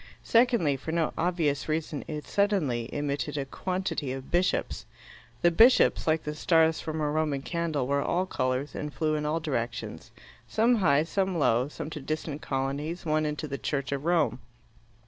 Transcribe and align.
Secondly, 0.23 0.75
for 0.77 0.91
no 0.91 1.13
obvious 1.15 1.69
reason, 1.69 2.03
it 2.07 2.25
suddenly 2.25 2.89
emitted 2.91 3.37
a 3.37 3.45
quantity 3.45 4.11
of 4.11 4.31
bishops. 4.31 4.87
The 5.43 5.51
bishops, 5.51 6.07
like 6.07 6.23
the 6.23 6.33
stars 6.33 6.79
from 6.81 6.99
a 7.01 7.11
Roman 7.11 7.43
candle, 7.43 7.85
were 7.85 8.01
all 8.01 8.25
colours, 8.25 8.73
and 8.73 8.91
flew 8.91 9.13
in 9.13 9.27
all 9.27 9.39
directions, 9.39 10.09
some 10.47 10.77
high, 10.77 11.03
some 11.03 11.37
low, 11.37 11.67
some 11.67 11.91
to 11.91 12.01
distant 12.01 12.41
colonies, 12.41 13.05
one 13.05 13.27
into 13.27 13.47
the 13.47 13.59
Church 13.59 13.91
of 13.91 14.05
Rome. 14.05 14.39